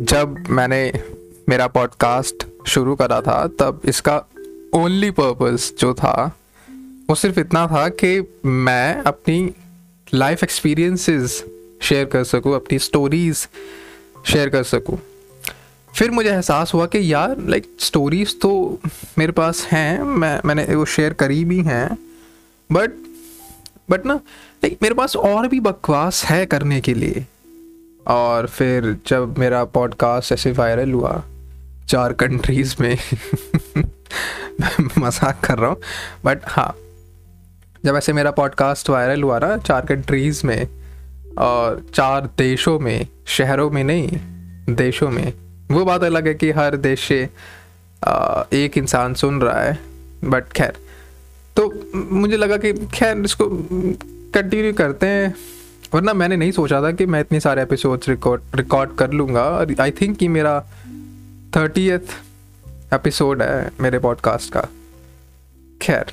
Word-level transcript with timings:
जब 0.00 0.44
मैंने 0.50 0.92
मेरा 1.48 1.66
पॉडकास्ट 1.66 2.46
शुरू 2.66 2.94
करा 2.94 3.20
था, 3.20 3.46
तब 3.46 3.80
इसका 3.84 4.16
ओनली 4.74 5.10
पर्पस 5.10 5.74
जो 5.78 5.94
था, 5.94 6.36
वो 7.10 7.14
सिर्फ़ 7.14 7.40
इतना 7.40 7.66
था 7.66 7.88
कि 7.88 8.40
मैं 8.44 9.02
अपनी 9.02 9.54
लाइफ 10.14 10.42
एक्सपीरियंसेस 10.42 11.44
शेयर 11.82 12.04
कर 12.04 12.24
सकूँ, 12.24 12.54
अपनी 12.54 12.78
स्टोरीज 12.78 13.48
शेयर 14.26 14.48
कर 14.48 14.62
सकूँ। 14.62 14.98
फिर 15.96 16.10
मुझे 16.10 16.30
एहसास 16.30 16.74
हुआ 16.74 16.86
कि 16.86 17.12
यार 17.12 17.36
लाइक 17.40 17.76
स्टोरीज 17.80 18.40
तो 18.40 18.80
मेरे 19.18 19.32
पास 19.32 19.64
हैं, 19.64 20.02
मैं, 20.02 20.40
मैंने 20.44 20.74
वो 20.74 20.84
शेयर 20.84 21.12
करी 21.12 21.44
भी 21.44 21.62
हैं 21.62 21.98
बट 22.72 22.90
बट 23.90 24.06
ना 24.06 24.14
लाइक 24.14 24.78
मेरे 24.82 24.94
पास 24.94 25.16
और 25.16 25.48
भी 25.48 25.60
बकवास 25.60 26.24
है 26.24 26.46
करने 26.46 26.80
के 26.80 26.94
लिए। 26.94 27.26
और 28.10 28.46
फिर 28.46 28.96
जब 29.06 29.38
मेरा 29.38 29.64
पॉडकास्ट 29.64 30.32
ऐसे 30.32 30.52
वायरल 30.52 30.92
हुआ, 30.92 31.22
चार 31.88 32.12
कंट्रीज़ 32.12 32.74
में, 32.80 32.98
मज़ाक 34.98 35.40
कर 35.44 35.58
रहा 35.58 35.70
हूँ 35.70 35.76
बट 36.24 36.38
हाँ 36.46 36.74
जब 37.84 37.96
ऐसे 37.96 38.12
मेरा 38.12 38.30
पॉडकास्ट 38.30 38.90
वायरल 38.90 39.22
हुआ 39.22 39.38
ना, 39.38 39.56
चार 39.56 39.86
कंट्रीज़ 39.86 40.46
में, 40.46 40.68
और 41.38 41.86
चार 41.94 42.28
देशों 42.38 42.78
में, 42.78 43.06
शहरों 43.26 43.70
में 43.70 43.84
नहीं, 43.84 44.08
देशों 44.74 45.10
में, 45.10 45.32
वो 45.70 45.84
बात 45.84 46.04
अलग 46.04 46.26
है 46.26 46.34
कि 46.34 46.50
हर 46.50 46.76
देश 46.76 47.08
से 47.08 47.22
एक 48.64 48.72
इंसान 48.76 49.14
सुन 49.14 49.40
रहा 49.40 49.60
है 49.60 49.78
बट 50.24 50.44
खैर 50.44 50.72
तो 51.56 51.72
मुझे 51.94 52.36
लगा 52.36 52.56
कि 52.56 52.72
खैर 52.72 53.18
इसको 53.18 53.48
कंटिन्यू 54.34 54.72
करते 54.72 55.06
हैं। 55.06 55.34
वरना 55.94 56.12
मैंने 56.14 56.36
नहीं 56.36 56.52
सोचा 56.52 56.80
था 56.82 56.90
कि 56.92 57.06
मैं 57.06 57.20
इतने 57.20 57.40
सारे 57.40 57.62
एपिसोड्स 57.62 58.08
रिकॉर्ड 58.08 58.42
रिकॉर्ड 58.54 58.94
कर 58.94 59.10
लूँगा। 59.10 59.42
और 59.42 59.74
आई 59.80 59.90
थिंक 59.90 60.16
कि 60.16 60.28
मेरा 60.28 60.60
थर्टीथ 61.56 62.14
एपिसोड 62.94 63.42
है 63.42 63.70
मेरे 63.80 63.98
पॉडकास्ट 63.98 64.52
का। 64.52 64.66
खैर, 65.82 66.12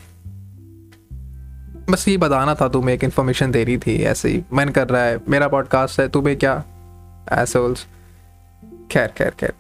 बस 1.89 2.07
ये 2.07 2.17
बताना 2.17 2.55
था 2.55 2.67
तुम्हें, 2.69 2.95
एक 2.95 3.03
इन्फॉर्मेशन 3.03 3.51
दे 3.51 3.63
रही 3.63 3.77
थी, 3.77 3.95
ऐसे 4.03 4.29
ही। 4.29 4.43
मन 4.53 4.69
कर 4.69 4.87
रहा 4.89 5.03
है, 5.03 5.19
मेरा 5.29 5.47
पॉडकास्ट 5.47 5.99
है, 5.99 6.07
तुम्हें 6.09 6.37
क्या? 6.37 6.63
एसोल्स 7.33 7.85
खैर 8.91 9.07
खैर 9.07 9.29
खैर। 9.39 9.53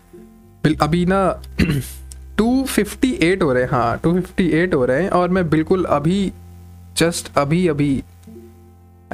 अभी 0.81 1.05
ना 1.05 1.19
258 2.37 3.41
हो 3.41 3.53
रहे 3.53 3.63
हैं 3.63 3.69
हाँ 3.69 3.99
258 4.01 4.73
हो 4.73 4.85
रहे 4.85 5.03
हैं, 5.03 5.09
और 5.09 5.29
मैं 5.29 5.49
बिल्कुल 5.49 5.85
अभी 5.85 6.31
जस्ट 6.97 7.37
अभी 7.37 7.67
अभी 7.67 8.03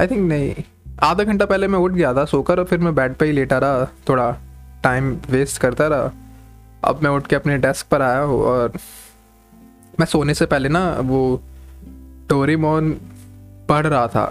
आई 0.00 0.06
थिंक 0.06 0.28
नहीं 0.28 0.54
आधा 1.04 1.24
घंटा 1.24 1.46
पहले 1.46 1.68
मैं 1.68 1.78
उठ 1.78 1.92
गया 1.92 2.12
था, 2.14 2.24
सोकर 2.24 2.58
और 2.58 2.64
फिर 2.64 2.78
मैं 2.78 2.94
बेड 2.94 3.14
पे 3.14 3.26
ही 3.26 3.32
लेटा 3.32 3.58
रहा, 3.58 3.84
थोड़ा 4.08 4.30
टाइम 4.84 5.10
वेस्ट 5.30 5.60
करता 5.60 5.86
रहा। 5.86 6.12
अब 6.84 7.00
मैं 7.02 7.10
उठ 7.10 7.26
के 7.26 7.36
अपने 7.36 7.56
डेस्क 7.58 7.86
पर 7.86 8.02
आया 8.02 8.20
हूँ 8.20 8.40
और 8.42 8.72
मैं 10.00 10.06
सोने 10.06 10.34
से 10.34 10.46
पहले 10.46 10.68
ना 10.68 10.84
वो 11.00 11.20
डोरेमोन 12.28 12.90
पढ़ 13.68 13.86
रहा 13.86 14.06
था। 14.08 14.24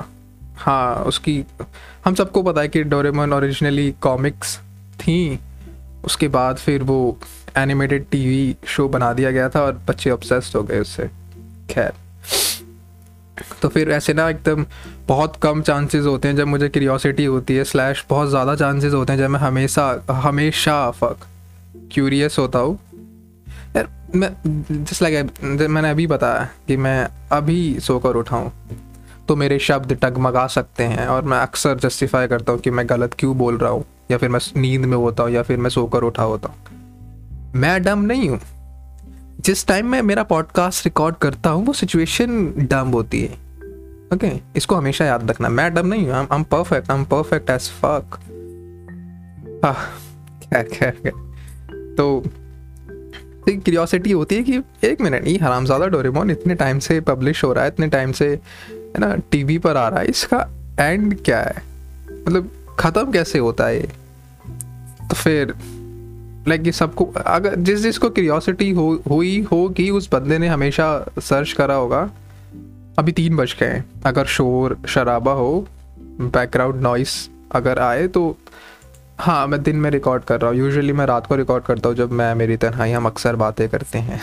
हाँ 0.58 0.96
उसकी, 1.04 1.44
हम 2.06 2.16
सबको 2.16 2.44
पता 2.44 2.62
है 2.62 2.68
कि 2.68 2.84
डोरेमोन 2.84 3.34
ओरिजिनली 3.34 3.92
कॉमिक्स 4.02 4.58
थी, 5.00 5.40
उसके 6.06 6.28
बाद 6.28 6.58
फिर 6.58 6.84
वो 6.84 7.18
एनिमेटेड 7.58 8.06
टीवी 8.12 8.56
शो 8.68 8.88
बना 8.90 9.12
दिया 9.14 9.32
गया 9.32 9.50
था 9.50 9.62
और 9.62 9.82
बच्चे 9.88 10.10
ऑब्सेस्ड 10.10 10.56
हो 10.58 10.64
गए 10.64 10.80
उससे। 10.80 11.10
खैर 11.70 11.94
तो 13.62 13.70
फिर 13.70 13.92
ऐसे 13.92 14.14
ना 14.14 14.30
एकदम 14.30 14.66
बहुत 15.08 15.36
कम 15.44 15.62
चांसेस 15.62 16.06
होते 16.06 16.28
हैं 16.28 16.36
जब 16.36 16.48
मुझे 16.48 16.70
क्रियोसिटी 16.70 17.26
होती 17.26 17.56
है 17.56 17.64
स्लैश 17.64 18.06
बहुत 18.10 18.30
ज़्यादा 18.30 18.56
चांसेस 18.56 18.94
होते 18.94 19.14
हैं 19.14 19.20
जब 19.20 19.30
मैं 19.30 19.40
हमेशा 19.40 20.04
हमेशा 20.24 20.76
फक 20.92 21.26
क्यूरियस 21.94 22.38
होता 22.40 22.60
हूँ। 22.60 22.78
यार, 23.76 23.88
मैं 24.16 24.30
जिस 24.72 25.02
लाइक 25.02 25.42
मैंने 25.44 25.90
अभी 25.90 26.08
बताया 26.08 26.48
कि 26.68 26.78
मैं 26.78 27.08
अभी 27.32 27.80
सोकर 27.80 28.16
उठाऊँ 28.16 28.52
तो 29.28 29.36
मेरे 29.36 29.60
शब्द 29.60 29.98
टगमगा 30.04 30.46
सकते 30.48 30.84
हैं 30.86 31.08
और 31.08 31.24
मैं 31.24 31.38
अक्सर 31.38 31.78
जस्टिफाई 31.80 32.28
करता 32.28 32.52
हूँ 32.52 32.60
कि 32.60 32.72
मैं 32.72 32.90
गलत 32.90 33.14
क्यों 33.14 33.38
बोल 33.38 33.58
रहा 33.58 33.72
हूँ, 33.72 33.86
या 34.12 34.18
फिर 34.18 34.30
मैं 34.30 34.40
नींद 34.58 34.86
में 34.86 34.98
होता 34.98 35.24
हूँ, 35.24 35.32
या 35.32 35.44
फिर 35.44 35.58
मैं 35.58 35.70
सोकर 35.70 36.04
उठा 36.04 36.24
होता 36.24 36.50
हूँ। 36.50 37.52
मैं 37.56 37.82
डम 37.84 38.00
नहीं 38.02 38.30
हूँ। 38.30 38.40
जिस 39.40 39.66
टाइम 39.68 39.88
मैं 39.88 40.02
मेरा 40.02 40.24
पॉडकास्ट 40.24 40.86
रिकॉर्ड 40.86 41.16
करता 41.16 41.50
हूँ, 41.50 41.66
वो 41.66 41.74
सिचुएशन 41.74 42.52
डम 42.72 42.88
होती 42.88 43.22
है। 43.22 43.43
Okay 44.14 44.28
okay? 44.28 44.40
इसको 44.58 44.76
हमेशा 44.76 45.06
याद 45.06 45.30
रखना। 45.30 45.50
मैं 45.50 45.74
डम 45.74 45.88
नहीं 45.88 46.06
हूँ 46.06 46.14
I 46.14 46.36
am 46.36 46.44
perfect 46.52 46.92
I 46.92 46.98
am 46.98 47.04
perfect 47.06 47.50
as 47.50 47.70
fuck 47.82 48.20
खैर 50.46 50.64
खैर 50.64 51.12
तो 51.98 52.24
क्यूरियोसिटी 53.46 54.12
होती 54.12 54.36
है 54.36 54.44
कि 54.44 54.62
एक 54.88 55.02
मिनट 55.02 55.28
ये 55.28 55.38
हरामजादा 55.38 55.88
डोरेमोन 55.88 56.30
इतने 56.32 56.56
टाइम 56.56 56.80
से 56.80 57.00
पब्लिश 57.02 57.44
हो 57.44 57.52
रहा 57.54 57.64
है, 57.64 57.70
इतने 57.70 57.88
टाइम 57.88 58.12
से, 58.12 58.28
है 58.70 59.00
ना 59.00 59.16
टीवी 59.32 59.58
पर 59.58 59.78
आ 59.78 59.88
रहा 59.88 60.00
है, 60.00 60.08
इसका 60.08 60.48
एंड 60.80 61.16
क्या 61.22 61.40
है? 61.40 61.64
मतलब 62.28 62.50
ख़त्म 62.80 63.12
कैसे 63.12 63.40
होता 63.40 63.68
है 63.68 63.82
तो 65.10 65.16
फिर 65.16 65.54
लाइक 66.48 66.66
ये 66.66 66.72
सबको, 66.72 67.06
अगर 67.18 67.56
जिस 67.56 67.80
जिसको 67.80 68.10
क्यूरियोसिटी 68.10 68.70
हो, 68.72 69.02
हुई 69.10 69.40
हो 69.52 69.68
कि 69.70 69.90
उस 69.92 70.10
बंदे 70.12 70.38
ने 70.38 70.48
हमेशा 70.48 70.88
सर्च 71.20 71.52
करा 71.52 71.76
होगा। 71.76 72.10
अभी 73.00 73.12
तीन 73.12 73.36
बज 73.36 73.56
गए 73.60 73.68
हैं। 73.68 74.02
अगर 74.06 74.26
शोर 74.26 74.78
शराबा 74.88 75.32
हो 75.32 75.68
बैकग्राउंड 76.20 76.82
नॉइस 76.82 77.30
अगर 77.52 77.80
आए 77.80 78.08
तो 78.08 78.38
हाँ 79.20 79.48
मैं 79.48 79.62
दिन 79.64 79.76
में 79.76 79.90
रिकॉर्ड 79.92 80.24
कर 80.24 80.42
रहा 80.42 80.52
हूँ। 80.52 80.60
यूजुअली 80.60 80.94
मैं 80.94 81.06
रात 81.06 81.28
को 81.28 81.36
रिकॉर्ड 81.36 81.64
करता 81.64 81.90
हूँ 81.90 81.96
जब 81.98 82.12
मैं, 82.12 82.36
मेरी 82.36 82.58
तनहाई 82.58 82.92
हम 82.92 83.06
अक्सर 83.06 83.36
बातें 83.36 83.70
करते 83.70 84.00
हैं। 84.00 84.22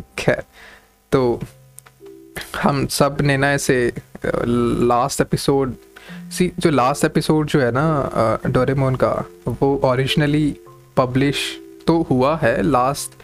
खैर 0.18 0.42
तो 1.12 1.40
हम 2.62 2.86
सबने 2.86 3.36
ना 3.36 3.52
ऐसे 3.52 3.92
लास्ट 4.24 5.20
एपिसोड 5.20 5.74
सी 6.32 6.52
जो 6.58 6.70
लास्ट 6.70 7.04
एपिसोड 7.04 7.46
जो 7.46 7.60
है 7.60 7.70
ना 7.74 8.38
डोरेमोन 8.46 8.94
का, 8.94 9.12
वो 9.48 9.80
ओरिजिनली 9.84 10.56
पब्लिश 10.96 11.44
तो 11.86 12.00
हुआ 12.02 12.36
है। 12.36 12.62
लास्ट 12.62 13.20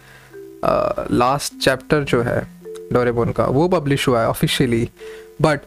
लास्ट 1.11 1.53
चैप्टर 1.57 2.03
जो 2.03 2.21
है 2.21 2.58
डोरेमोन 2.93 3.31
का, 3.31 3.45
वो 3.45 3.67
पब्लिश 3.67 4.07
हुआ 4.07 4.21
है 4.21 4.27
ऑफिशियली 4.27 4.89
बट 5.41 5.61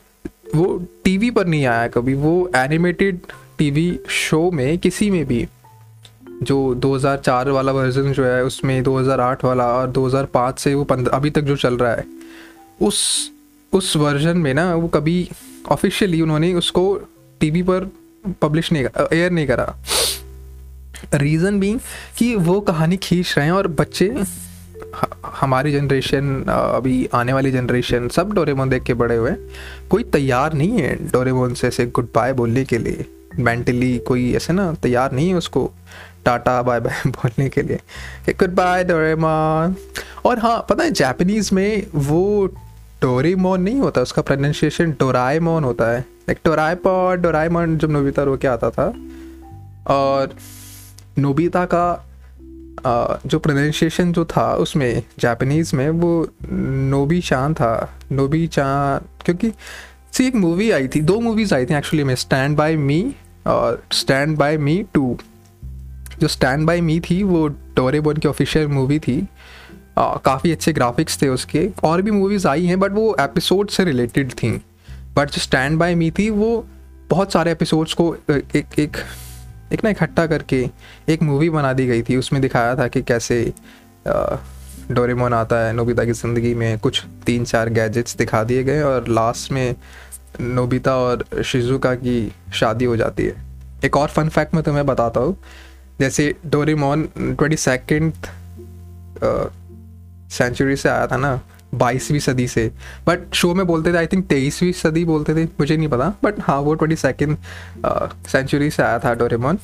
वो 0.54 0.86
टीवी 1.04 1.30
पर 1.30 1.46
नहीं 1.46 1.66
आया 1.66 1.88
कभी, 1.88 2.14
वो 2.14 2.50
एनिमेटेड 2.56 3.20
टीवी 3.58 4.00
शो 4.08 4.50
में 4.50 4.78
किसी 4.78 5.10
में 5.10 5.24
भी, 5.26 5.46
जो 6.42 6.74
2004 6.74 7.48
वाला 7.48 7.72
वर्जन 7.72 8.12
जो 8.12 8.24
है, 8.24 8.44
उसमें 8.44 8.82
2008 8.82 9.44
वाला 9.44 9.64
और 9.64 9.90
2005 9.90 10.58
से 10.58 10.74
वो 10.74 10.84
अभी 11.12 11.30
तक 11.30 11.40
जो 11.40 11.56
चल 11.56 11.76
रहा 11.76 11.92
है, 11.92 12.04
उस 12.82 13.32
उस 13.72 13.96
वर्जन 13.96 14.36
में 14.36 14.54
ना, 14.54 14.74
वो 14.74 14.88
कभी 14.88 15.30
ऑफिशियली 15.68 16.20
उन्होंने 16.20 16.54
उसको 16.54 17.00
टीवी 17.40 17.62
पर 17.62 17.90
पब्लिश 18.42 18.72
नहीं 18.72 18.84
एयर 19.12 19.30
नहीं 19.30 19.46
करा। 19.46 19.74
रीज़न 21.14 21.60
भी 21.60 21.76
कि 22.18 22.34
वो 22.34 22.60
कहानी 22.60 22.96
खींच 22.96 23.34
रहे 23.36 23.46
हैं 23.46 23.52
और 23.52 23.66
बच्चे 23.68 24.08
हमारी 25.26 25.72
जनरेशन 25.72 26.44
अभी 26.48 27.08
आने 27.14 27.32
वाली 27.32 27.50
जनरेशन 27.50 28.08
सब 28.08 28.32
डोरेमोन 28.32 28.68
देख 28.68 28.82
के 28.82 28.94
बड़े 28.94 29.16
हुए 29.16 29.30
कोई 29.90 30.04
तैयार 30.04 30.52
नहीं 30.52 30.80
है 30.80 30.94
डोरेमोन 31.10 31.54
से 31.54 31.68
ऐसे 31.68 31.86
गुड 31.86 32.08
बाय 32.14 32.32
बोलने 32.32 32.64
के 32.64 32.78
लिए। 32.78 33.06
मेंटली 33.38 33.98
कोई 33.98 34.34
ऐसे 34.34 34.52
ना 34.52 34.74
तैयार 34.74 35.12
नहीं 35.12 35.28
है 35.28 35.34
उसको 35.34 35.70
टाटा 36.24 36.62
बाय 36.62 36.80
बाय 36.80 37.02
बोलने 37.06 37.48
के 37.48 37.62
लिए। 37.62 37.78
गुड 38.28 38.54
बाय 38.54 38.84
डोरेमोन 38.84 39.76
और 40.24 40.38
हाँ 40.38 40.66
पता 40.70 40.84
है 40.84 40.90
जापानीज़ 40.90 41.54
में 41.54 41.86
वो 41.94 42.46
डोरेमोन 43.02 43.62
नहीं 43.62 43.80
होता, 43.80 44.00
उसका 44.00 44.22
प्रोनाउंसिएशन 44.22 44.90
डोराएमोन 44.90 45.64
होता 45.64 45.90
है। 45.90 46.00
लाइक 46.00 46.38
डोराएपॉड 46.44 47.20
डोराएमोन 47.20 47.78
जब 47.78 47.90
नोबिता 47.90 48.22
रो 48.22 48.36
के 48.36 48.48
आता 48.48 48.70
था? 48.70 48.94
और 49.86 50.34
नोबिता 51.18 51.64
का 51.64 52.11
जो 52.80 53.38
प्रोनाउंसिएशन 53.38 54.12
जो 54.12 54.24
था 54.24 54.52
उसमें 54.54 55.02
जापानीज़ 55.18 55.74
में, 55.76 55.88
वो 55.90 56.28
नोबी 56.42 57.20
चाँद 57.20 57.54
था। 57.56 57.98
नोबी 58.12 58.46
चाँद 58.46 59.04
क्योंकि 59.24 59.52
सी 60.12 60.26
एक 60.26 60.34
मूवी 60.36 60.70
आई 60.70 60.88
थी, 60.88 61.00
दो 61.00 61.20
मूवीज़ 61.20 61.54
आई 61.54 61.66
थी 61.66 61.74
एक्चुअली 61.74 62.04
में 62.04 62.14
स्टैंड 62.14 62.56
बाय 62.56 62.76
मी 62.76 63.14
और 63.46 63.82
स्टैंड 63.92 64.36
बाय 64.38 64.56
मी 64.58 64.84
टू 64.94 65.16
जो 66.20 66.28
स्टैंड 66.28 66.66
बाय 66.66 66.80
मी 66.80 66.98
थी, 67.00 67.22
वो 67.22 67.46
डोरेबोन 67.48 68.16
की 68.16 68.28
ऑफिशियल 68.28 68.66
मूवी 68.68 68.98
थी। 68.98 69.26
काफ़ी 69.98 70.52
अच्छे 70.52 70.72
ग्राफिक्स 70.72 71.20
थे 71.22 71.28
उसके। 71.28 71.68
और 71.84 72.02
भी 72.02 72.10
मूवीज़ 72.10 72.46
आई 72.48 72.66
हैं 72.66 72.78
बट 72.80 72.92
वो 72.92 73.14
एपिसोड 73.20 73.70
से 73.70 73.84
रिलेटेड 73.84 74.32
थी। 74.32 74.50
बट 75.16 75.30
जो 75.30 75.40
स्टैंड 75.40 75.78
बाय 75.78 75.94
मी 75.94 76.10
थी, 76.10 76.28
वो 76.30 76.66
बहुत 77.10 77.32
सारे 77.32 77.52
एपिसोड्स 77.52 77.94
को 77.94 78.14
एक 78.30 78.64
एक 78.78 78.96
एक 79.72 79.84
ना 79.84 79.90
इकट्ठा 79.90 80.26
करके 80.26 80.68
एक 81.08 81.22
मूवी 81.22 81.50
बना 81.50 81.72
दी 81.72 81.86
गई 81.86 82.02
थी, 82.02 82.16
उसमें 82.16 82.40
दिखाया 82.42 82.76
था 82.76 82.88
कि 82.88 83.02
कैसे 83.02 83.52
डोरेमोन 84.90 85.34
आता 85.34 85.58
है 85.58 85.72
नोबिता 85.72 86.04
की 86.04 86.12
ज़िंदगी 86.12 86.54
में, 86.54 86.78
कुछ 86.78 87.04
तीन 87.26 87.44
चार 87.44 87.68
गैजेट्स 87.70 88.16
दिखा 88.16 88.42
दिए 88.44 88.64
गए 88.64 88.82
और 88.82 89.08
लास्ट 89.08 89.52
में 89.52 89.74
नोबिता 90.40 90.96
और 90.96 91.24
शिजुका 91.44 91.94
की 91.94 92.32
शादी 92.54 92.84
हो 92.84 92.96
जाती 92.96 93.26
है। 93.26 93.34
एक 93.84 93.96
और 93.96 94.08
फन 94.08 94.28
फैक्ट 94.28 94.54
मैं 94.54 94.62
तुम्हें 94.64 94.84
बताता 94.86 95.20
हूँ, 95.20 95.36
जैसे 96.00 96.34
डोरेमोन 96.46 97.08
ट्वेंटी 97.18 97.56
सेकेंड 97.58 98.12
सेंचुरी 100.32 100.76
से 100.76 100.88
आया 100.88 101.06
था 101.06 101.16
ना 101.16 101.40
बाईसवीं 101.74 102.18
सदी 102.20 102.46
से। 102.48 102.70
बट 103.06 103.32
शो 103.34 103.52
में 103.54 103.66
बोलते 103.66 103.92
थे 103.92 103.96
आई 103.96 104.06
थिंक 104.06 104.26
तेईसवीं 104.26 104.72
सदी 104.72 105.04
बोलते 105.04 105.34
थे, 105.34 105.44
मुझे 105.60 105.76
नहीं 105.76 105.88
पता। 105.88 106.12
बट 106.24 106.40
हाँ 106.40 106.58
वो 106.60 106.74
ट्वेंटी 106.74 106.96
सेकेंड 106.96 107.36
सेंचुरी 108.28 108.70
से 108.70 108.82
आया 108.82 108.98
था 108.98 109.14
डोरेमोन 109.14 109.58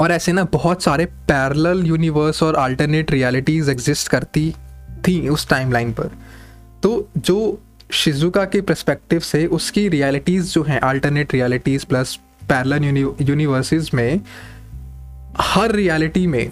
और 0.00 0.12
ऐसे 0.12 0.32
ना 0.32 0.44
बहुत 0.44 0.82
सारे 0.82 1.04
पैरल 1.28 1.82
यूनिवर्स 1.86 2.42
और 2.42 2.54
अल्टरनेट 2.56 3.10
रियलिटीज़ 3.10 3.70
एग्जिस्ट 3.70 4.08
करती 4.08 4.50
थी 5.08 5.28
उस 5.28 5.48
टाइमलाइन 5.48 5.92
पर। 5.92 6.10
तो 6.82 7.08
जो 7.18 7.58
शिजुका 7.90 8.44
के 8.44 8.60
प्रस्पेक्टिव 8.60 9.20
से 9.20 9.46
उसकी 9.46 9.88
रियलिटीज़ 9.88 10.52
जो 10.52 10.62
हैं 10.62 10.80
alternate 10.80 11.34
realities 11.34 11.86
plus 11.86 12.18
parallel 12.42 12.84
universes 13.20 13.90
में, 13.94 14.20
हर 15.40 15.72
रियलिटी 15.72 16.26
में, 16.26 16.50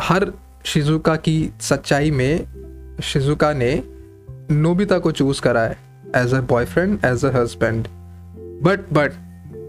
हर 0.00 0.32
शिजुका 0.64 1.16
की 1.16 1.50
सच्चाई 1.60 2.10
में 2.10 2.55
शिजुका 3.02 3.52
ने 3.52 3.82
नोबिता 4.50 4.98
को 4.98 5.12
चूज़ 5.12 5.40
करा 5.40 5.60
है 5.60 5.76
as 6.16 6.34
a 6.34 6.40
boyfriend 6.40 6.98
as 7.04 7.24
a 7.24 7.36
husband 7.36 7.88
but 8.62 8.80
but 8.92 9.12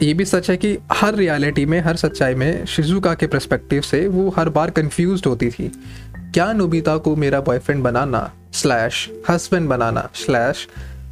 ये 0.03 0.13
भी 0.13 0.25
सच 0.25 0.49
है 0.49 0.57
कि 0.57 0.77
हर 0.91 1.15
रियलिटी 1.15 1.65
में, 1.65 1.79
हर 1.81 1.95
सच्चाई 1.95 2.35
में 2.35 2.65
शिजुका 2.65 3.13
के 3.13 3.27
परस्पेक्टिव 3.27 3.81
से 3.81 4.07
वो 4.07 4.29
हर 4.29 4.49
बार 4.49 4.69
कंफ्यूज 4.69 5.23
होती 5.27 5.49
थी। 5.49 5.71
क्या 6.17 6.53
नोबिता 6.53 6.97
को 6.97 7.15
मेरा 7.15 7.41
बॉयफ्रेंड 7.41 7.83
बनाना 7.83 8.31
स्लैश 8.53 9.11
हस्बैंड 9.29 9.69
बनाना 9.69 10.09
स्लैश 10.15 10.67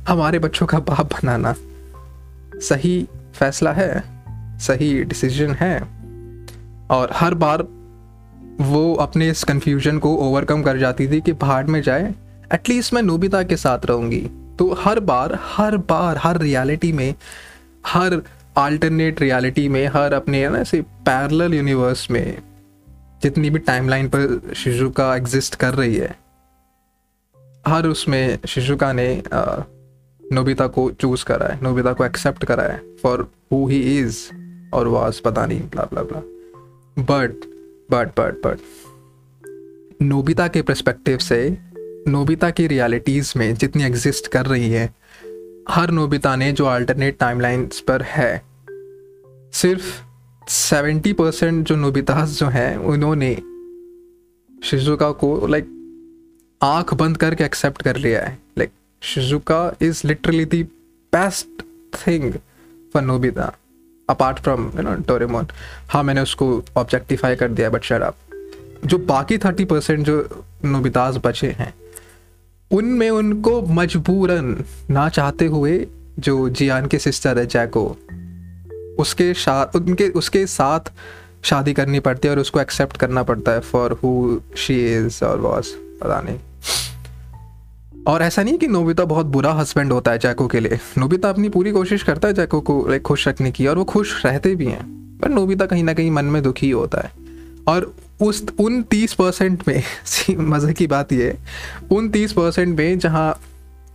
हमारे 0.07 0.39
बच्चों 0.39 0.65
का 0.65 0.79
बाप 0.79 1.13
बनाना? 1.13 1.55
सही 2.59 3.07
फैसला 3.33 3.71
है, 3.71 4.03
सही 4.59 5.03
डिसीज़न 5.03 5.51
है। 5.51 5.81
और 6.91 7.09
हर 7.13 7.33
बार 7.33 7.67
वो 8.61 8.93
अपने 8.95 9.29
इस 9.29 9.43
कन्फ्यूज़न 9.43 9.97
को 9.99 10.15
ओवरकम 10.17 10.61
कर 10.63 10.77
जाती 10.77 11.07
थी 11.07 11.19
कि 11.21 11.33
भाड़ 11.33 11.65
में 11.65 11.81
जाए 11.81 12.13
एटलीस्ट 12.53 12.93
मैं 12.93 13.01
नोबिता 13.01 13.43
के 13.43 13.57
साथ 13.57 13.85
रहूँगी। 13.85 14.21
तो 14.59 14.71
हर 14.79 14.99
बार 14.99 15.37
हर 15.43 15.77
बार, 15.77 16.17
हर 16.17 16.37
रियलिटी 16.37 16.91
में, 16.91 17.13
हर 17.85 18.21
अल्टरनेट 18.57 19.21
रियलिटी 19.21 19.67
में, 19.69 19.85
हर 19.87 20.13
अपने 20.13 20.47
ना, 20.49 20.59
ऐसे 20.59 20.81
पैरेलल 20.81 21.53
यूनिवर्स 21.53 22.09
में, 22.11 22.37
जितनी 23.23 23.49
भी 23.49 23.59
टाइमलाइन 23.59 24.07
पर 24.09 24.53
शिजुका 24.55 25.15
एग्जिस्ट 25.15 25.55
कर 25.55 25.73
रही 25.73 25.95
है, 25.95 26.15
हर 27.67 27.87
उसमें 27.87 28.39
शिजुका 28.47 28.91
ने 28.93 29.23
नोबिता 30.21 30.67
को 30.67 30.89
चूज़ 30.91 31.25
करा 31.25 31.47
है, 31.47 31.59
नोबिता 31.63 31.93
को 31.93 32.05
एक्सेप्ट 32.05 32.45
करा 32.45 32.63
है 32.63 32.81
फॉर 33.03 33.27
हु 33.51 33.67
ही 33.67 33.81
इज़ 33.99 34.17
और 34.73 34.87
वाज 34.87 35.19
पता 35.19 35.45
नहीं 35.45 35.61
blah 35.61 35.83
blah 35.83 36.03
blah 36.03 36.21
but 36.97 37.54
but 37.91 38.07
but 38.19 38.33
but 38.45 38.59
Nobita 40.01 40.47
के 40.47 40.61
परस्पेक्टिव 40.61 41.17
से 41.17 41.57
नोबिता 42.07 42.49
की 42.49 42.67
रियलिटीज़ 42.67 43.33
में 43.37 43.55
जितनी 43.55 43.83
एग्जिस्ट 43.83 44.27
कर 44.27 44.45
रही 44.45 44.69
है, 44.69 44.93
हर 45.69 45.91
नोबिता 45.91 46.35
ने 46.35 46.51
जो 46.51 46.65
अल्टरनेट 46.65 47.17
टाइमलाइंस 47.19 47.79
पर 47.79 48.01
है, 48.01 48.41
सिर्फ़ 49.53 50.01
सेवेंटी 50.49 51.13
परसेंट 51.13 51.67
जो 51.67 51.75
नोबितास 51.75 52.29
जो 52.29 52.47
हैं, 52.47 52.77
उन्होंने 52.77 53.35
शिजुका 54.63 55.11
को 55.11 55.47
लाइक 55.47 55.71
आँख 56.61 56.93
बंद 56.93 57.17
करके 57.17 57.43
एक्सेप्ट 57.43 57.81
कर 57.81 57.95
लिया 57.95 58.23
है. 58.23 58.37
Like 58.57 58.71
Shizuka 59.01 59.75
is 59.81 60.07
literally 60.07 60.45
the 60.45 60.67
best 61.13 61.63
thing 62.07 62.33
for 62.93 63.01
Nobita 63.01 63.57
apart 64.09 64.39
from 64.39 64.71
you 64.75 64.81
know 64.81 64.93
Doraemon 64.93 65.47
हाँ 65.89 66.03
मैंने 66.03 66.21
उसको 66.21 66.63
ऑब्जेक्टिफाई 66.77 67.35
कर 67.35 67.51
दिया 67.51 67.69
बट 67.69 67.91
अप 67.93 68.15
जो 68.85 68.97
बाकी 68.97 69.37
थर्टी 69.37 69.65
परसेंट 69.65 70.05
जो 70.05 70.43
नोबिताज 70.65 71.17
बचे 71.23 71.47
हैं, 71.47 71.73
उनमें 72.71 73.09
उनको 73.09 73.61
मजबूरन 73.61 74.63
ना 74.89 75.09
चाहते 75.09 75.45
हुए 75.45 75.87
जो 76.19 76.49
जियान 76.49 76.87
के 76.87 76.99
सिस्टर 76.99 77.39
है 77.39 77.45
जैको 77.45 77.97
उसके 78.99 79.31
उनके, 79.77 80.09
उसके 80.09 80.45
साथ 80.47 80.79
शादी 81.43 81.73
करनी 81.73 81.99
पड़ती 81.99 82.27
है 82.27 82.33
और 82.33 82.39
उसको 82.39 82.59
एक्सेप्ट 82.61 82.97
करना 82.97 83.23
पड़ता 83.23 83.51
है 83.51 83.59
फॉर 83.59 83.93
हु 83.93 84.39
शी 84.57 84.95
इज़ 84.95 85.25
और 85.25 85.39
वॉज़ 85.39 85.67
पता 86.01 86.21
नहीं। 86.21 86.39
और 88.07 88.21
ऐसा 88.21 88.43
नहीं 88.43 88.57
कि 88.57 88.67
नोबिता 88.67 89.05
बहुत 89.05 89.25
बुरा 89.25 89.53
हस्बैंड 89.53 89.91
होता 89.91 90.11
है 90.11 90.19
जैको 90.19 90.47
के 90.47 90.59
लिए। 90.59 90.79
नोबिता 90.97 91.29
अपनी 91.29 91.49
पूरी 91.49 91.71
कोशिश 91.71 92.03
करता 92.03 92.27
है 92.27 92.33
जैको 92.33 92.61
को 92.61 92.87
लाइक 92.89 93.01
खुश 93.01 93.27
रखने 93.27 93.51
की, 93.51 93.67
और 93.67 93.77
वो 93.77 93.83
खुश 93.83 94.25
रहते 94.25 94.55
भी 94.55 94.65
हैं। 94.65 94.95
पर 95.19 95.29
नोबिता 95.29 95.65
कहीं 95.65 95.83
ना 95.83 95.93
कहीं 95.93 96.11
मन 96.11 96.25
में 96.25 96.43
दुखी 96.43 96.69
होता 96.69 97.01
है। 97.01 97.11
और 97.67 97.95
उस 98.21 98.45
उन 98.59 98.83
तीस 98.83 99.13
परसेंट 99.13 99.63
में 99.67 99.83
मज़े 100.37 100.73
की 100.73 100.87
बात 100.87 101.13
ये, 101.13 101.37
उन 101.91 102.09
तीस 102.09 102.31
परसेंट 102.31 102.77
में 102.77 102.99
जहाँ 102.99 103.41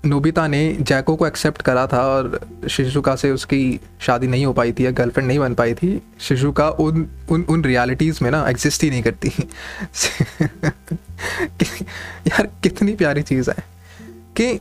नोबिता 0.07 0.47
ने 0.47 0.77
जैको 0.81 1.17
को 1.17 1.27
एक्सेप्ट 1.27 1.63
करा 1.63 1.87
था 1.87 2.03
और 2.03 2.41
शिजुका 2.71 3.17
से 3.17 3.31
उसकी 3.31 3.81
शादी 4.01 4.27
नहीं 4.27 4.47
हो 4.47 4.53
पाई 4.53 4.73
थी 4.73 4.87
या 4.87 4.91
गर्लफ्रेंड 4.91 5.29
नहीं 5.29 5.39
बन 5.39 5.55
पाई 5.55 5.75
थी, 5.75 6.03
शिजुका 6.21 6.71
उन 6.71 7.07
उन 7.31 7.43
उन 7.43 7.65
रियलिटीज़ 7.65 8.19
में 8.23 8.31
ना 8.31 8.49
एग्जिस्ट 8.49 8.85
ही 8.85 8.91
नहीं 8.91 9.03
करती। 9.03 9.33
यार, 12.27 12.49
कितनी 12.63 12.93
प्यारी 12.93 13.23
चीज़ 13.23 13.51
है। 13.51 13.70
कि 14.41 14.61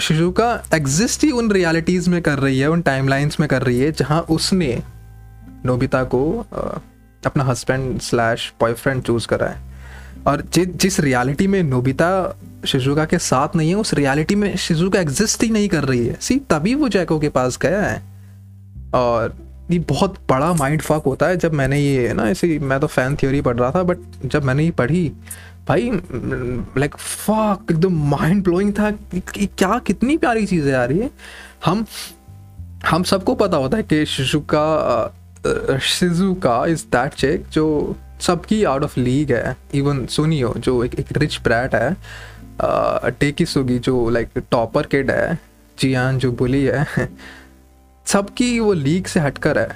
शिजुका 0.00 0.62
एग्जिस्ट 0.74 1.24
ही 1.24 1.30
उन 1.30 1.50
रियलिटीज़ 1.50 2.10
में 2.10 2.22
कर 2.22 2.38
रही 2.38 2.58
है 2.58 2.70
उन 2.70 2.82
टाइमलाइंस 2.82 3.36
में 3.40 3.48
कर 3.48 3.62
रही 3.62 3.80
है 3.80 3.92
जहाँ 3.92 4.20
उसने 4.20 4.82
नोबिता 5.64 6.04
को 6.04 6.46
अपना 7.26 7.44
हस्बैंड 7.44 8.00
स्लैश 8.00 8.52
बॉयफ्रेंड 8.60 9.02
चूज़ 9.02 9.26
करा 9.26 9.46
है। 9.46 9.60
और 10.26 10.44
जि, 10.52 10.66
जिस 10.66 11.00
रियलिटी 11.00 11.46
में 11.46 11.62
नोबिता 11.62 12.36
शिजुका 12.66 13.04
के 13.04 13.18
साथ 13.18 13.48
नहीं 13.56 13.68
है 13.68 13.74
उस 13.74 13.94
रियलिटी 13.94 14.34
में 14.34 14.56
शिजुका 14.56 15.00
एग्जिस्ट 15.00 15.42
ही 15.42 15.50
नहीं 15.50 15.68
कर 15.68 15.84
रही 15.84 16.06
है। 16.06 16.16
सी 16.20 16.38
तभी 16.38 16.74
वो 16.74 16.88
जैको 16.88 17.18
के 17.18 17.28
पास 17.28 17.58
गया 17.62 17.82
है। 17.82 18.02
और 18.94 19.36
ये 19.70 19.78
बहुत 19.78 20.14
बड़ा 20.28 20.52
माइंड 20.52 20.82
फक 20.82 21.02
होता 21.06 21.26
है। 21.26 21.36
जब 21.36 21.52
मैंने 21.52 21.80
ये 21.80 22.12
ना 22.12 22.28
ऐसे 22.28 22.58
मैं 22.58 22.80
तो 22.80 22.86
फ़ैन 22.86 23.16
थ्योरी 23.16 23.40
पढ़ 23.40 23.56
रहा 23.56 23.70
था 23.70 23.82
बट 23.82 23.98
जब 24.26 24.44
मैंने 24.44 24.64
ये 24.64 24.70
पढ़ी 24.70 25.12
भाई 25.68 25.90
लाइक 26.80 26.96
फक 26.96 27.66
एकदम 27.70 27.94
माइंड 28.10 28.42
ब्लोइंग 28.44 28.72
था 28.72 28.90
कि 28.90 29.46
क्या, 29.46 29.78
कितनी 29.78 30.16
प्यारी 30.16 30.46
चीज़ 30.46 30.64
है 30.66 30.72
यार 30.72 30.92
ये। 30.92 31.10
हम 31.64 31.86
हम 32.86 33.02
सबको 33.02 33.34
पता 33.34 33.56
होता 33.56 33.76
है 33.76 33.82
कि 33.82 34.04
Shizuka 34.06 34.66
Shizuka 35.82 36.66
is 36.66 36.84
that 36.84 37.14
chick 37.14 37.46
जो 37.52 37.96
सबकी 38.20 38.64
आउट 38.64 38.82
ऑफ़ 38.82 39.00
लीग 39.00 39.32
है। 39.32 39.56
इवन 39.74 40.06
सुनियो, 40.06 40.54
जो 40.58 40.84
एक 40.84 40.94
एक 40.94 41.06
रिच 41.12 41.40
ब्रैट 41.44 41.74
है 41.74 41.96
टेकी 43.10 43.46
सुगी 43.46 43.78
जो 43.78 44.08
लाइक 44.10 44.28
टॉपर 44.50 44.86
किड 44.86 45.10
है 45.10 45.38
जियान 45.78 46.18
जो 46.18 46.32
बुली 46.32 46.64
है, 46.64 46.86
सबकी 48.06 48.60
वो 48.60 48.72
लीग 48.72 49.06
से 49.06 49.20
हटकर 49.20 49.58
है। 49.58 49.68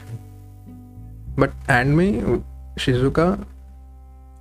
बट 1.39 1.51
एंड 1.71 1.95
में 1.95 2.43
शिजुका 2.81 3.27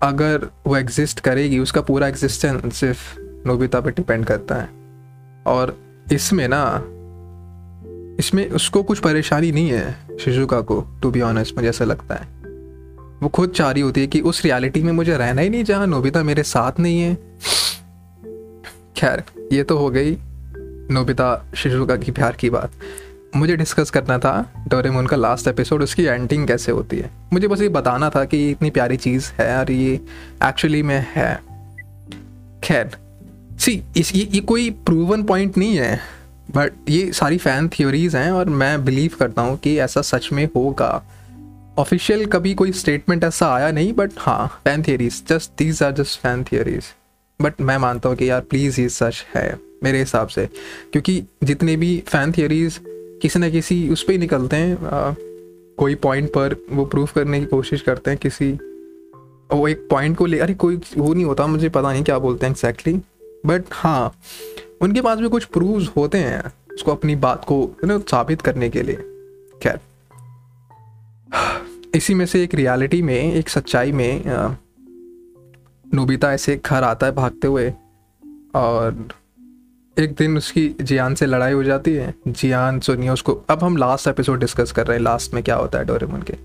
अगर 0.02 0.48
वो 0.68 0.78
एग्जिस्ट 0.78 1.20
करेगी, 1.20 1.60
उसका 1.60 1.82
पूरा 1.82 2.08
एग्जिस्टेंस 2.08 2.76
सिर्फ़ 2.76 3.20
नोबिता 3.20 3.82
पे 3.82 3.92
डिपेंड 3.92 4.26
करता 4.26 4.56
है। 4.56 4.70
और 5.48 5.78
इसमें 6.12 6.48
ना, 6.52 6.84
इसमें 8.20 8.50
उसको 8.50 8.84
कुछ 8.84 9.00
परेशानी 9.00 9.52
नहीं 9.52 9.70
है 9.70 9.98
शिजुका 10.20 10.62
को 10.62 10.86
टू 11.02 11.12
बी 11.12 11.22
ऑनेस्ट 11.22 11.56
मुझे 11.56 11.70
ऐसा 11.70 11.86
लगता 11.86 12.16
है। 12.16 12.28
वो 13.24 13.30
खुद 13.30 13.50
चाह 13.50 13.72
रही 13.72 13.82
होती 13.82 14.02
है 14.02 14.08
कि 14.08 14.22
उस 14.22 14.44
रियलिटी 14.44 14.84
में 14.84 14.92
मुझे 14.92 15.18
रहना 15.18 15.42
ही 15.42 15.50
नहीं, 15.50 15.64
जहाँ 15.64 15.88
नोबिता 15.88 16.24
मेरे 16.24 16.44
साथ 16.44 16.72
नहीं 16.80 17.02
है। 17.02 17.16
खैर, 18.98 19.24
ये 19.54 19.64
तो 19.64 19.78
हो 19.78 19.90
गई 19.90 20.18
नोबिता 20.92 21.46
शिजुका 21.56 21.96
की 21.96 22.12
प्यार 22.12 22.32
की 22.32 22.50
बात। 22.50 22.72
मुझे 23.36 23.56
डिस्कस 23.58 23.90
करना 23.90 24.18
था 24.18 24.32
डोरेमोन 24.68 25.08
का 25.08 25.18
लास्ट 25.18 25.48
एपिसोड 25.48 25.84
उसकी 25.84 26.04
एंडिंग 26.04 26.48
कैसे 26.48 26.72
होती 26.72 26.98
है। 26.98 27.10
मुझे 27.34 27.48
बस 27.48 27.62
ये 27.62 27.70
बताना 27.70 28.10
था 28.10 28.24
कि 28.26 28.50
इतनी 28.52 28.70
प्यारी 28.70 28.98
चीज़ 28.98 29.32
है 29.40 29.58
और 29.58 29.72
ये 29.72 29.94
एक्चुअली 30.44 30.84
में 30.84 31.06
है। 31.10 31.36
खैर 32.64 32.98
सी 33.60 33.84
इस 33.98 34.16
ये, 34.16 34.30
ये 34.32 34.40
कोई 34.42 34.70
प्रूवन 34.70 35.24
पॉइंट 35.24 35.58
नहीं 35.58 35.76
है 35.76 36.00
बट 36.56 36.90
ये 36.90 37.12
सारी 37.14 37.38
फ़ैन 37.38 37.70
थ्योरीज 37.70 38.16
हैं 38.16 38.32
और 38.32 38.50
मैं 38.50 38.86
बिलीव 38.86 39.12
करता 39.20 39.42
हूँ 39.42 39.58
कि 39.58 39.78
ऐसा 39.80 40.02
सच 40.02 40.30
में 40.34 40.46
होगा। 40.46 41.04
ऑफिशियल 41.78 42.26
कभी 42.26 42.54
कोई 42.54 42.72
स्टेटमेंट 42.72 43.24
ऐसा 43.24 43.54
आया 43.54 43.72
नहीं 43.72 43.94
बट 43.94 44.12
हाँ 44.18 44.48
fan 44.64 44.84
theories 44.84 45.24
just 45.28 45.52
these 45.58 45.84
are 45.84 45.92
just 45.92 46.22
fan 46.22 46.44
theories 46.44 46.84
but 47.42 47.62
मैं 47.62 47.78
मानता 47.78 48.10
हूँ 48.10 48.18
कि 48.18 48.30
यार 48.30 48.42
प्लीज़ 48.42 48.82
ये 48.82 48.90
सच 48.90 49.26
है 49.36 49.60
मेरे 49.84 50.00
हिसाब 50.00 50.28
से। 50.28 50.46
क्योंकि 50.92 51.24
जितने 51.44 51.76
भी 51.76 52.04
फ़ैन 52.08 52.32
थियरीज़ 52.32 52.80
किसी 53.22 53.40
ना 53.40 53.50
किसी 53.50 53.90
उस 53.90 54.04
पर 54.04 54.12
ही 54.12 54.18
निकलते 54.18 54.56
हैं। 54.56 54.86
आ, 54.86 55.14
कोई 55.78 55.96
पॉइंट 55.96 56.30
पर 56.30 56.66
वो 56.72 56.86
प्रूफ 56.86 57.14
करने 57.14 57.40
की 57.40 57.46
कोशिश 57.46 57.82
करते 57.82 58.12
हैं 58.12 58.20
किसी 58.22 58.52
वो 59.54 59.68
एक 59.68 59.88
पॉइंट 59.90 60.18
को 60.18 60.26
ले 60.26 60.40
अरे 60.40 60.54
कोई 60.54 60.82
वो 60.98 61.14
नहीं 61.14 61.26
होता 61.26 61.48
मुझे 61.48 61.70
पता 61.70 61.94
नहीं 61.94 62.04
क्या 62.04 62.20
बोलते 62.20 62.46
हैं 62.46 62.52
एग्जैक्टली 62.52 62.94
बट 63.46 63.64
हाँ 63.72 64.16
उनके 64.82 65.02
पास 65.02 65.20
भी 65.20 65.30
कुछ 65.30 65.46
प्रूफ 65.46 65.98
होते 65.98 66.18
हैं 66.18 66.54
उसको 66.74 66.92
अपनी 66.92 67.16
बात 67.16 67.46
को 67.46 67.72
यू 67.84 67.88
नो 67.88 68.00
साबित 68.00 68.42
करने 68.42 68.70
के 68.70 68.84
लिए। 68.84 68.96
खैर 69.64 69.80
इसी 71.96 72.14
में 72.14 72.26
से 72.26 72.44
एक 72.44 72.54
रियलिटी 72.54 73.02
में 73.02 73.34
एक 73.34 73.50
सच्चाई 73.50 73.92
में 73.92 74.24
नोबिता 75.94 76.34
ऐसे 76.34 76.62
घर 76.66 76.84
आता 76.84 77.06
है 77.06 77.12
भागते 77.12 77.48
हुए 77.48 77.74
और 78.56 79.08
एक 80.00 80.16
दिन 80.16 80.38
उसकी 80.38 80.76
जियान 80.82 81.16
से 81.16 81.26
लड़ाई 81.26 81.54
हो 81.54 81.64
जाती 81.64 81.94
है। 81.94 82.14
जियान 82.28 82.80
सोनिया 82.80 83.14
उसको। 83.14 83.42
अब 83.50 83.64
हम 83.64 83.78
लास्ट 83.78 84.08
एपिसोड 84.08 84.40
डिस्कस 84.40 84.72
कर 84.72 84.88
रहे 84.88 84.98
हैं। 84.98 85.04
लास्ट 85.04 85.34
में 85.34 85.44
क्या 85.44 85.56
होता 85.56 85.78
है 85.78 85.86
डोरेमन 85.86 86.22
के? 86.22 86.36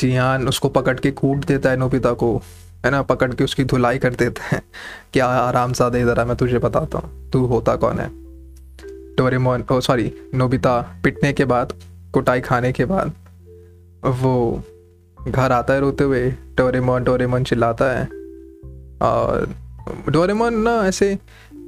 जियान 0.00 0.48
उसको 0.48 0.68
पकड़ 0.68 1.00
के 1.00 1.10
कूट 1.10 1.36
देता 1.36 1.70
है 1.70 1.76
नोबिता 1.76 2.12
को, 2.12 2.42
है 2.84 2.90
ना? 2.90 3.02
पकड़ 3.02 3.34
के 3.34 3.44
उसकी 3.44 3.64
धुलाई 3.64 3.98
कर 3.98 4.14
देता 4.14 4.44
है। 4.44 4.62
क्या 5.12 5.26
आराम 5.26 5.72
सादे 5.72 6.00
इधर 6.00 6.24
मैं 6.24 6.36
तुझे 6.36 6.58
बताता 6.58 6.98
हूँ। 6.98 7.30
तू 7.30 7.46
होता 7.46 7.76
कौन 7.76 7.98
है? 7.98 8.10
डोरेमोन 9.16 9.64
ओ 9.72 9.80
सॉरी 9.80 10.12
नोबिता 10.34 11.00
पिटने 11.04 11.32
के 11.32 11.44
बाद, 11.44 11.72
कुटाई 12.12 12.40
खाने 12.40 12.72
के 12.72 12.84
बाद, 12.84 13.12
वो 14.04 14.62
घर 15.28 15.52
आता 15.52 15.74
है 15.74 15.80
रोते 15.80 16.04
हुए। 16.04 16.30
डोरेमोन 16.30 17.04
डोरेमोन 17.04 17.44
चिल्लाता 17.44 17.98
है। 17.98 18.04
और 19.02 19.54
डोरेमोन 20.08 20.54
ना 20.54 20.86
ऐसे 20.86 21.18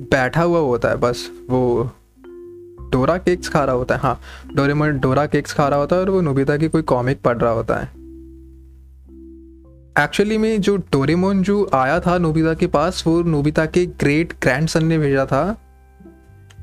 बैठा 0.00 0.43
हुआ 0.43 0.59
होता 0.59 0.88
है, 0.88 0.97
बस 0.97 1.31
वो 1.50 1.90
डोरा 2.93 3.17
केक्स 3.17 3.49
खा 3.49 3.64
रहा 3.64 3.75
होता 3.75 3.95
है 3.95 4.00
हाँ। 4.00 4.21
डोरेमोन 4.55 4.99
डोरा 4.99 5.26
केक्स 5.26 5.52
खा 5.52 5.69
रहा 5.69 5.78
होता 5.78 5.97
है 5.97 6.02
और 6.02 6.11
वो 6.11 6.21
नोबिता 6.21 6.57
की 6.57 6.69
कोई 6.69 6.83
कॉमिक 6.83 7.21
पढ़ 7.23 7.38
रहा 7.38 7.52
होता 7.52 7.76
है। 7.76 7.87
एक्चुअली 10.05 10.38
में 10.38 10.61
जो 10.61 10.76
डोरेमोन 10.76 11.43
जो 11.43 11.71
आया 11.75 12.00
था 12.00 12.19
नोबिता 12.19 12.55
के 12.55 12.67
पास, 12.67 13.05
वो 13.07 13.23
नोबिता 13.23 13.67
के 13.67 13.87
ग्रेट 13.87 14.33
ग्रैंड 14.43 14.69
सन 14.69 14.85
ने 14.85 14.99
भेजा 14.99 15.26
था। 15.26 15.57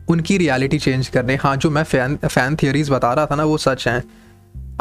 उनकी 0.10 0.38
रियलिटी 0.38 0.80
चेंज 0.80 1.08
करने। 1.08 1.36
हाँ 1.36 1.56
जो 1.58 1.70
मैं 1.70 1.84
फ़ैन 1.84 2.16
फ़ैन 2.16 2.56
थियोरीज 2.56 2.90
बता 2.90 3.14
रहा 3.14 3.26
था 3.26 3.36
ना, 3.36 3.44
वो 3.44 3.58
सच 3.58 3.88
हैं। 3.88 4.04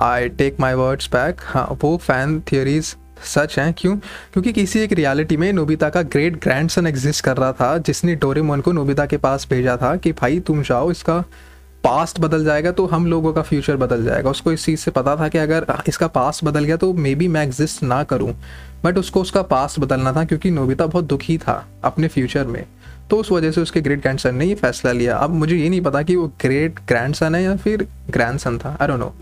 I 0.00 0.28
take 0.28 0.60
my 0.60 0.74
words 0.74 1.08
back 1.12 1.36
हाँ 1.40 1.78
वो 1.82 1.96
फ़ैन 1.96 2.40
थियोरीज 2.40 2.96
सच 3.24 3.58
है? 3.58 3.72
क्यों? 3.72 3.96
क्योंकि 4.32 4.52
किसी 4.52 4.80
एक 4.80 4.92
रियलिटी 4.92 5.36
में 5.36 5.52
नोबिता 5.52 5.88
का 5.88 6.02
ग्रेट 6.04 6.42
ग्रैंडसन 6.42 6.86
एग्जिस्ट 6.86 7.24
कर 7.24 7.36
रहा 7.36 7.52
था, 7.52 7.76
जिसने 7.78 8.14
डोरेमोन 8.16 8.60
को 8.60 8.72
नोबिता 8.72 9.06
के 9.06 9.16
पास 9.16 9.46
भेजा 9.50 9.76
था 9.76 9.94
कि 9.96 10.12
भाई 10.12 10.40
तुम 10.40 10.62
जाओ, 10.62 10.90
इसका 10.90 11.24
पास्ट 11.84 12.20
बदल 12.20 12.44
जाएगा 12.44 12.70
तो 12.72 12.86
हम 12.86 13.06
लोगों 13.06 13.32
का 13.32 13.42
फ्यूचर 13.42 13.76
बदल 13.76 14.04
जाएगा। 14.04 14.30
उसको 14.30 14.52
इस 14.52 14.64
चीज़ 14.64 14.80
से 14.80 14.90
पता 14.90 15.16
था 15.16 15.28
कि 15.28 15.38
अगर 15.38 15.66
इसका 15.88 16.06
पास्ट 16.08 16.44
बदल 16.44 16.64
गया 16.64 16.76
तो 16.76 16.92
मे 16.92 17.14
बी 17.14 17.28
मैं 17.28 17.42
एग्जिस्ट 17.42 17.82
ना 17.82 18.02
करूँ। 18.04 18.34
बट 18.84 18.98
उसको 18.98 19.20
उसका 19.20 19.42
पास्ट 19.42 19.80
बदलना 19.80 20.12
था 20.12 20.24
क्योंकि 20.24 20.50
नोबिता 20.50 20.86
बहुत 20.86 21.04
दुखी 21.04 21.36
था 21.38 21.66
अपने 21.84 22.08
फ्यूचर 22.08 22.46
में। 22.46 22.64
तो 23.10 23.16
उस 23.16 23.30
वजह 23.32 23.50
से 23.50 23.60
उसके 23.60 23.80
ग्रेट 23.80 24.00
ग्रैंड 24.00 24.18
सन 24.18 24.34
ने 24.34 24.44
ये 24.44 24.54
फैसला 24.54 24.92
लिया। 24.92 25.16
अब 25.16 25.30
मुझे 25.30 25.56
ये 25.56 25.68
नहीं 25.68 25.80
पता 25.80 26.02
कि 26.02 26.16
वो 26.16 26.26
ग्रेट 26.40 26.78
ग्रैंड 26.88 27.14
सन 27.14 27.34
है 27.34 27.42
या 27.42 27.56
फिर 27.56 27.86
ग्रैंड 28.10 28.38
सन 28.38 28.58
था। 28.58 28.76
आई 28.80 28.88
डोंट 28.88 29.00
नो 29.00 29.14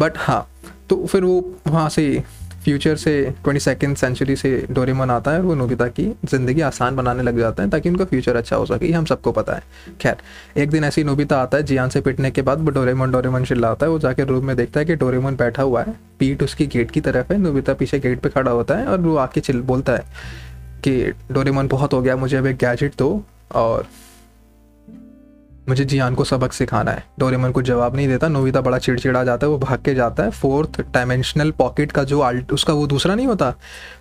बट 0.00 0.18
हाँ 0.18 0.46
तो 0.90 1.04
फिर 1.06 1.24
वो 1.24 1.44
वहाँ 1.66 1.88
से 1.88 2.22
फ्यूचर 2.66 2.96
से 2.96 3.12
ट्वेंटी 3.44 3.60
सेकेंड 3.60 3.96
सेंचुरी 3.96 4.34
से 4.36 4.50
डोरेमोन 4.70 5.10
आता 5.10 5.30
है 5.30 5.38
और 5.38 5.44
वो 5.44 5.54
नोबिता 5.54 5.86
की 5.88 6.04
ज़िंदगी 6.24 6.60
आसान 6.60 6.96
बनाने 6.96 7.22
लग 7.22 7.38
जाता 7.38 7.62
है 7.62 7.70
ताकि 7.70 7.88
उनका 7.88 8.04
फ्यूचर 8.04 8.36
अच्छा 8.36 8.56
हो 8.56 8.64
सके, 8.66 8.86
ये 8.86 8.92
हम 8.92 9.04
सबको 9.04 9.32
पता 9.32 9.54
है। 9.54 9.62
खैर, 10.00 10.16
एक 10.56 10.70
दिन 10.70 10.84
ऐसी 10.84 11.04
नोबिता 11.04 11.40
आता 11.42 11.56
है, 11.56 11.62
जियान 11.62 11.88
से 11.88 12.00
पिटने 12.00 12.30
के 12.30 12.42
बाद 12.42 12.60
वो 12.60 12.70
डोरेमोन 12.70 13.12
डोरेमोन 13.12 13.44
चिल्लाता 13.44 13.86
है, 13.86 13.92
वो 13.92 13.98
जाके 13.98 14.24
रूम 14.24 14.46
में 14.46 14.56
देखता 14.56 14.80
है 14.80 14.86
कि 14.86 14.94
डोरेमोन 14.96 15.36
बैठा 15.36 15.62
हुआ 15.62 15.82
है, 15.82 15.94
पीठ 16.18 16.42
उसकी 16.42 16.66
गेट 16.66 16.90
की 16.90 17.00
तरफ़ 17.00 17.32
है 17.32 17.38
नोबिता 17.38 17.74
पीछे 17.74 17.98
गेट 17.98 18.20
पर 18.20 18.28
खड़ा 18.30 18.50
होता 18.50 18.78
है 18.78 18.86
और 18.86 19.00
वो 19.00 19.16
आके 19.16 19.40
चिल, 19.40 19.60
बोलता 19.62 19.92
है 19.92 20.04
कि 20.84 21.12
डोरेमोन 21.32 21.68
बहुत 21.68 21.92
हो 21.92 22.02
गया, 22.02 22.16
मुझे 22.16 22.36
अब 22.36 22.46
एक 22.46 22.56
गैजेट 22.56 22.98
दो 22.98 23.22
और 23.54 23.86
मुझे 25.68 25.84
जियान 25.84 26.14
को 26.14 26.24
सबक 26.24 26.52
सिखाना 26.52 26.90
है। 26.90 27.04
डोरेमन 27.18 27.50
को 27.50 27.62
जवाब 27.62 27.96
नहीं 27.96 28.08
देता। 28.08 28.28
नोविता 28.28 28.60
बड़ा 28.60 28.78
चिड़चिड़ा 28.78 29.22
जाता 29.24 29.46
है, 29.46 29.50
वो 29.50 29.58
भाग 29.58 29.78
के 29.78 29.94
जाता 29.94 30.22
है। 30.22 30.30
फोर्थ 30.32 30.80
डायमेंशनल 30.92 31.50
पॉकेट 31.50 31.92
का 31.92 32.04
जो 32.04 32.20
आल्ट 32.20 32.52
उसका 32.52 32.72
वो 32.72 32.86
दूसरा 32.86 33.14
नहीं 33.14 33.26
होता? 33.26 33.52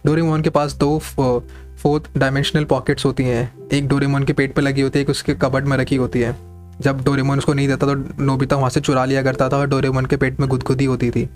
डोरेमोन 0.05 0.41
के 0.41 0.49
पास 0.49 0.73
दो 0.75 0.97
फोर्थ 0.99 2.17
डायमेंशनल 2.17 2.65
पॉकेट्स 2.65 3.05
होती 3.05 3.23
हैं। 3.23 3.69
एक 3.73 3.87
डोरेमोन 3.87 4.23
के 4.23 4.33
पेट 4.33 4.53
पे 4.53 4.61
लगी 4.61 4.81
होती 4.81 4.99
है, 4.99 5.03
एक 5.03 5.09
उसके 5.09 5.33
कबड 5.35 5.65
में 5.65 5.77
रखी 5.77 5.95
होती 5.95 6.21
है। 6.21 6.35
जब 6.81 7.03
डोरेमोन 7.03 7.37
उसको 7.37 7.53
नहीं 7.53 7.67
देता 7.67 7.87
तो 7.87 8.23
नोबिता 8.23 8.55
वहाँ 8.55 8.69
से 8.69 8.79
चुरा 8.81 9.05
लिया 9.05 9.23
करता 9.23 9.49
था 9.49 9.57
और 9.57 9.67
डोरेमोन 9.67 10.05
के 10.05 10.17
पेट 10.17 10.39
में 10.39 10.47
गुदगुदी 10.49 10.85
होती 10.85 11.09
थी। 11.11 11.29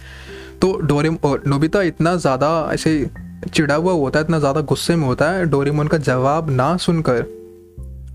तो 0.62 0.74
डोरे 0.78 1.10
नोबिता 1.48 1.82
इतना 1.82 2.16
ज़्यादा 2.18 2.50
ऐसे 2.72 3.10
चिड़ा 3.48 3.76
हुआ 3.76 3.94
होता 3.94 4.20
है, 4.20 4.26
इतना 4.26 4.40
ज़्यादा 4.40 4.62
गुस्से 4.62 4.96
में 4.96 5.06
होता 5.06 5.30
है, 5.32 5.46
डोरेमोन 5.46 5.88
का 5.88 5.98
जवाब 6.00 6.50
ना 6.52 6.76
सुनकर 6.78 7.26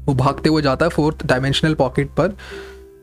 वो 0.06 0.14
भागते 0.14 0.48
हुए 0.48 0.62
जाता 0.62 0.86
है 0.86 0.90
फोर्थ 0.90 1.26
डायमेंशनल 1.26 1.74
पॉकेट 1.74 2.10
पर, 2.10 2.32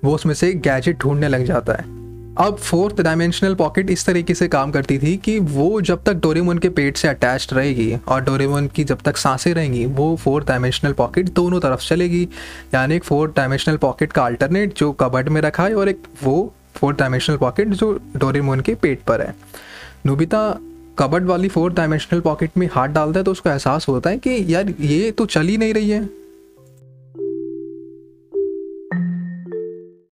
वो 0.03 0.15
उसमें 0.15 0.33
से 0.33 0.53
गैजेट 0.53 0.97
ढूँढने 0.97 1.27
लग 1.27 1.45
जाता 1.45 1.73
है। 1.73 1.99
अब 2.39 2.57
फोर्थ 2.57 3.01
डायमेंशनल 3.01 3.55
पॉकेट 3.55 3.89
इस 3.89 4.05
तरीके 4.05 4.33
से 4.33 4.47
काम 4.47 4.71
करती 4.71 4.97
थी 4.99 5.15
कि 5.17 5.37
वो 5.39 5.81
जब 5.81 6.03
तक 6.03 6.13
डोरेमोन 6.13 6.57
के 6.57 6.69
पेट 6.69 6.97
से 6.97 7.07
अटैच्ड 7.07 7.53
रहेगी 7.53 7.97
और 8.07 8.21
डोरेमोन 8.21 8.67
की 8.67 8.83
जब 8.83 9.01
तक 9.01 9.17
साँसें 9.17 9.53
रहेंगी, 9.53 9.85
वो 9.85 10.15
फोर्थ 10.15 10.47
डायमेंशनल 10.47 10.93
पॉकेट 10.93 11.29
दोनों 11.29 11.59
तरफ़ 11.59 11.87
चलेगी। 11.87 12.23
यानी 12.73 12.95
एक 12.95 13.03
फोर्थ 13.03 13.35
डायमेंशनल 13.35 13.77
पॉकेट 13.77 14.13
का 14.13 14.25
अल्टरनेट 14.25 14.77
जो 14.77 14.91
कबर्ड 14.91 15.29
में 15.29 15.41
रखा 15.41 15.63
है 15.63 15.75
और 15.75 15.89
एक 15.89 16.03
वो 16.23 16.53
फोर्थ 16.75 16.97
डायमेंशनल 16.97 17.37
पॉकेट 17.37 17.67
जो 17.67 17.91
डोरेमोन 18.17 18.59
के 18.59 18.75
पेट 18.75 19.01
पर 19.01 19.21
है। 19.21 19.35
नोबिता 20.05 20.59
कबर्ड 20.99 21.25
वाली 21.25 21.47
फोर्थ 21.47 21.75
डायमेंशनल 21.75 22.19
पॉकेट 22.19 22.57
में 22.57 22.69
हाथ 22.73 22.87
डालता 22.87 23.19
है 23.19 23.23
तो 23.23 23.31
उसको 23.31 23.49
एहसास 23.49 23.87
होता 23.87 24.09
है 24.09 24.17
कि 24.17 24.45
यार 24.47 24.73
ये 24.79 25.11
तो 25.11 25.25
चल 25.25 25.47
ही 25.47 25.57
नहीं 25.57 25.73
रही 25.73 25.89
है। 25.89 26.20